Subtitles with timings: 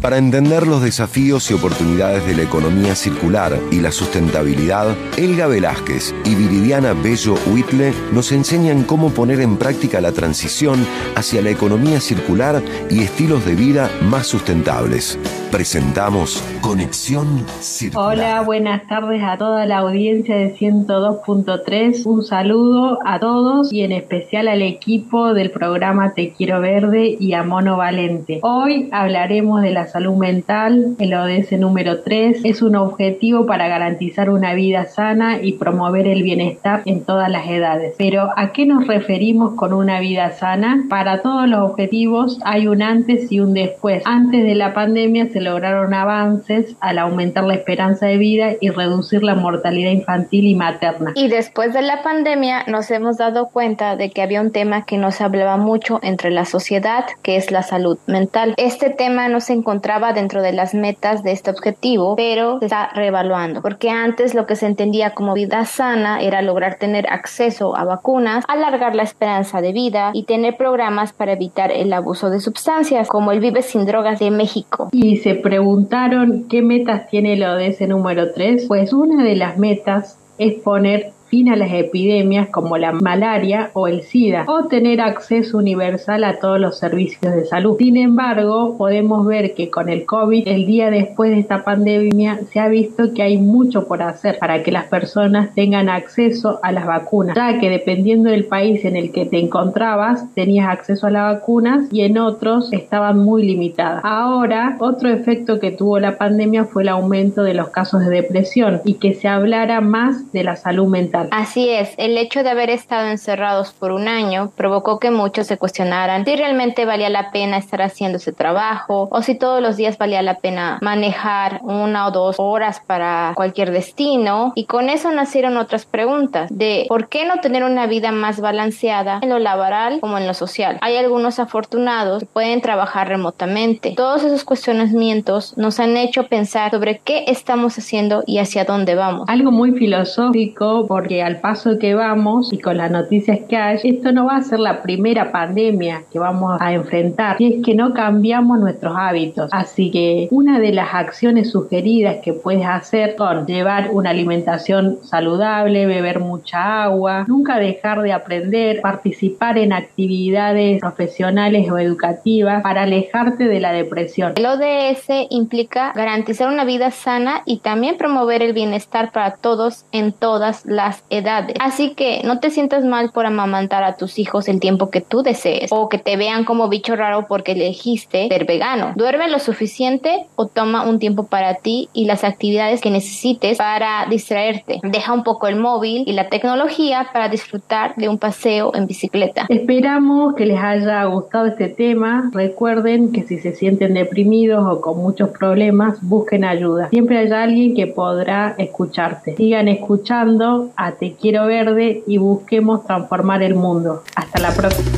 [0.00, 6.14] Para entender los desafíos y oportunidades de la economía circular y la sustentabilidad, Elga Velázquez
[6.24, 10.86] y Viridiana Bello Huitle nos enseñan cómo poner en práctica la transición
[11.16, 15.18] hacia la economía circular y estilos de vida más sustentables.
[15.50, 18.12] Presentamos Conexión Circular.
[18.12, 22.06] Hola, buenas tardes a toda la audiencia de 102.3.
[22.06, 27.32] Un saludo a todos y en especial al equipo del programa Te Quiero Verde y
[27.32, 28.38] a Mono Valente.
[28.42, 30.94] Hoy hablaremos de la salud mental.
[31.00, 36.22] El ODS número 3 es un objetivo para garantizar una vida sana y promover el
[36.22, 37.96] bienestar en todas las edades.
[37.98, 40.84] Pero ¿a qué nos referimos con una vida sana?
[40.88, 44.04] Para todos los objetivos hay un antes y un después.
[44.06, 49.22] Antes de la pandemia se lograron avances al aumentar la esperanza de vida y reducir
[49.22, 51.12] la mortalidad infantil y materna.
[51.14, 54.98] Y después de la pandemia nos hemos dado cuenta de que había un tema que
[54.98, 58.54] nos hablaba mucho entre la sociedad, que es la salud mental.
[58.56, 62.90] Este tema no se encontraba dentro de las metas de este objetivo, pero se está
[62.94, 67.84] reevaluando, porque antes lo que se entendía como vida sana era lograr tener acceso a
[67.84, 73.08] vacunas, alargar la esperanza de vida y tener programas para evitar el abuso de sustancias,
[73.08, 74.88] como el Vive sin Drogas de México.
[74.92, 78.66] Y se preguntaron qué metas tiene el ODS número 3.
[78.68, 83.86] Pues una de las metas es poner fin a las epidemias como la malaria o
[83.86, 87.76] el SIDA o tener acceso universal a todos los servicios de salud.
[87.78, 92.58] Sin embargo, podemos ver que con el COVID, el día después de esta pandemia, se
[92.58, 96.86] ha visto que hay mucho por hacer para que las personas tengan acceso a las
[96.86, 101.34] vacunas, ya que dependiendo del país en el que te encontrabas, tenías acceso a las
[101.34, 104.00] vacunas y en otros estaban muy limitadas.
[104.04, 108.80] Ahora, otro efecto que tuvo la pandemia fue el aumento de los casos de depresión
[108.84, 111.19] y que se hablara más de la salud mental.
[111.30, 115.58] Así es, el hecho de haber estado encerrados por un año provocó que muchos se
[115.58, 119.98] cuestionaran si realmente valía la pena estar haciendo ese trabajo o si todos los días
[119.98, 125.56] valía la pena manejar una o dos horas para cualquier destino y con eso nacieron
[125.56, 130.18] otras preguntas de por qué no tener una vida más balanceada en lo laboral como
[130.18, 130.78] en lo social.
[130.80, 133.94] Hay algunos afortunados que pueden trabajar remotamente.
[133.96, 139.28] Todos esos cuestionamientos nos han hecho pensar sobre qué estamos haciendo y hacia dónde vamos.
[139.28, 143.80] Algo muy filosófico por que al paso que vamos y con las noticias que hay,
[143.82, 147.74] esto no va a ser la primera pandemia que vamos a enfrentar si es que
[147.74, 149.50] no cambiamos nuestros hábitos.
[149.50, 155.84] Así que una de las acciones sugeridas que puedes hacer son llevar una alimentación saludable,
[155.86, 163.48] beber mucha agua, nunca dejar de aprender, participar en actividades profesionales o educativas para alejarte
[163.48, 164.34] de la depresión.
[164.36, 170.12] El ODS implica garantizar una vida sana y también promover el bienestar para todos en
[170.12, 171.56] todas las edades.
[171.60, 175.22] Así que no te sientas mal por amamantar a tus hijos el tiempo que tú
[175.22, 178.92] desees o que te vean como bicho raro porque elegiste ser vegano.
[178.96, 184.06] Duerme lo suficiente o toma un tiempo para ti y las actividades que necesites para
[184.08, 184.80] distraerte.
[184.82, 189.46] Deja un poco el móvil y la tecnología para disfrutar de un paseo en bicicleta.
[189.48, 192.30] Esperamos que les haya gustado este tema.
[192.32, 196.88] Recuerden que si se sienten deprimidos o con muchos problemas, busquen ayuda.
[196.90, 199.36] Siempre hay alguien que podrá escucharte.
[199.36, 204.02] Sigan escuchando a Te Quiero Verde y busquemos transformar el mundo.
[204.14, 204.88] Hasta la próxima.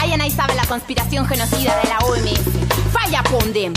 [0.00, 2.92] Alguien ahí sabe la conspiración genocida de la OMS.
[2.92, 3.72] Falla Pondem.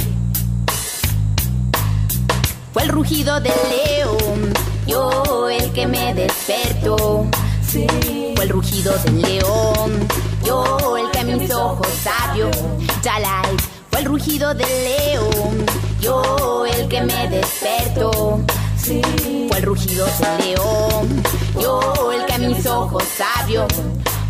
[2.74, 4.54] Fue el rugido del león,
[4.88, 7.28] yo el que me despertó.
[7.72, 10.08] Fue el rugido del león,
[10.44, 12.50] yo el que mis ojos sabio.
[13.90, 15.66] Fue el rugido del león,
[16.02, 18.40] yo el que me despertó.
[18.84, 21.24] Fue el rugido del león,
[21.58, 23.66] yo el que mis ojos sabio.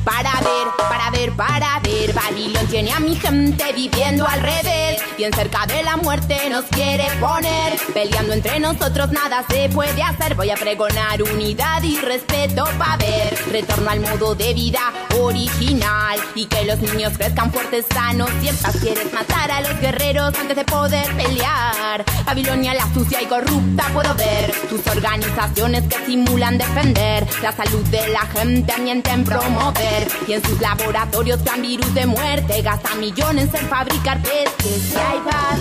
[0.03, 5.01] Para ver, para ver, para ver, Babilón tiene a mi gente viviendo al revés.
[5.17, 7.77] Bien cerca de la muerte quiere poner.
[7.93, 10.35] Peleando entre nosotros nada se puede hacer.
[10.35, 13.37] Voy a pregonar unidad y respeto para ver.
[13.51, 14.81] Retorno al modo de vida
[15.19, 16.19] original.
[16.35, 18.29] Y que los niños crezcan fuertes, sanos.
[18.41, 22.03] Si en quieres matar a los guerreros antes de poder pelear.
[22.25, 24.51] Babilonia la sucia y corrupta puedo ver.
[24.69, 30.59] Tus organizaciones que simulan defender la salud de la gente mienten promover y en sus
[30.59, 32.61] laboratorios crean virus de muerte.
[32.61, 34.93] Gasta millones en fabricar peces.
[34.93, 35.59] Y ahí vas,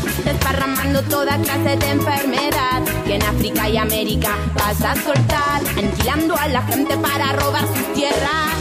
[1.00, 2.82] toda clase de enfermedad.
[3.06, 5.62] Que en África y América vas a soltar.
[5.78, 8.52] Aniquilando a la gente para robar sus tierras.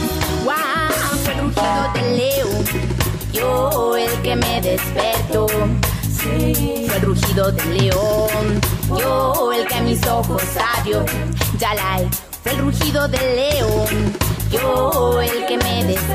[0.44, 0.54] ¡Wow!
[1.30, 2.64] El rugido del león.
[3.32, 5.46] Yo el que me despertó.
[6.16, 8.60] Fue el rugido del león.
[8.98, 11.04] Yo el que mis ojos sabios.
[11.58, 12.00] Ya la
[12.42, 14.16] fue el rugido del león.
[14.50, 16.11] Yo el que me despertó.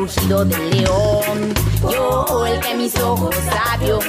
[0.00, 1.54] El rugido del león.
[3.02, 4.02] ojos sabios.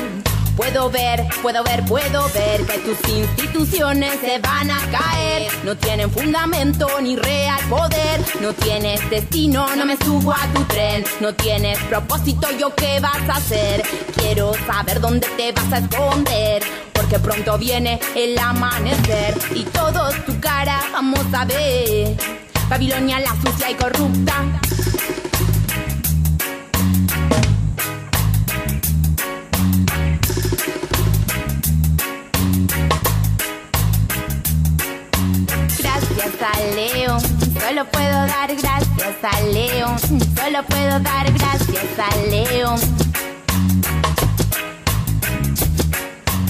[0.56, 5.52] Puedo ver, puedo ver, puedo ver que tus instituciones se van a caer.
[5.66, 8.22] No tienen fundamento ni real poder.
[8.40, 11.04] No tienes destino, no me subo a tu tren.
[11.20, 13.84] No tienes propósito, yo qué vas a hacer.
[14.16, 16.64] Quiero saber dónde te vas a esconder.
[16.94, 22.16] Porque pronto viene el amanecer y todos tu cara vamos a ver.
[22.70, 24.46] Babilonia la sucia y corrupta.
[36.22, 37.20] A Leo.
[37.20, 39.98] Solo puedo dar gracias a Leo.
[39.98, 42.76] Solo puedo dar gracias a Leo.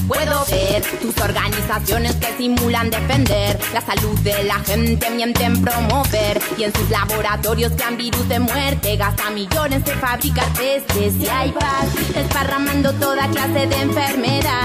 [0.06, 6.64] Puedo ver tus organizaciones que simulan defender la salud de la gente, mienten promover y
[6.64, 11.86] en sus laboratorios crean virus de muerte, gasta millones de fabricar pestes y hay paz,
[12.14, 14.61] desparramando toda clase de enfermedad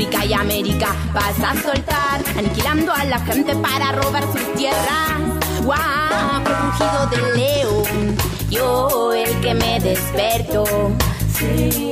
[0.00, 5.20] África y América vas a soltar, aniquilando a la gente para robar sus tierras.
[5.62, 6.42] ¡Guau!
[6.78, 8.16] Wow, de león,
[8.48, 10.64] yo el que me desperto.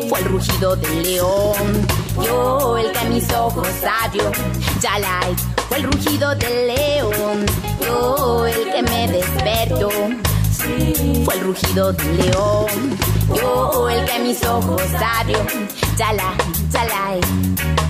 [0.08, 1.86] Fue el rugido del león,
[2.24, 4.34] yo el que mis ojos sabios.
[4.80, 4.92] Ya
[5.68, 7.44] fue el rugido del león,
[7.82, 9.90] yo el que me desperto.
[11.26, 12.98] Fue el rugido del león,
[13.34, 15.42] yo el que mis ojos sabios.
[15.98, 17.87] Ya like, ya.